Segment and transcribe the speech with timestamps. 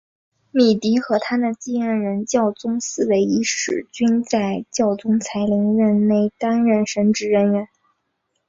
[0.49, 7.67] 米迪和他的继任人教宗思维一世均在教宗才林任内担任神职人员。